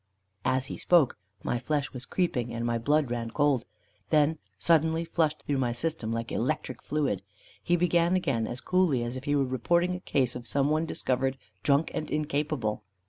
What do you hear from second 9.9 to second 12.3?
a case of some one discovered "drunk and